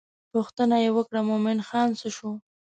پوښتنه 0.31 0.75
یې 0.83 0.89
وکړه 0.97 1.21
مومن 1.29 1.57
خان 1.67 1.89
څه 1.99 2.07
شو. 2.15 2.31